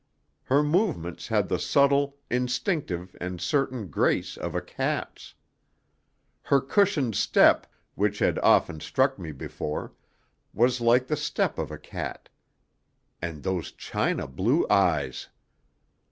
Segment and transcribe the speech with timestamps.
[0.45, 5.35] Her movements had the subtle, instinctive and certain grace of a cat's.
[6.41, 9.93] Her cushioned step, which had often struck me before,
[10.55, 12.29] was like the step of a cat.
[13.21, 15.27] And those china blue eyes!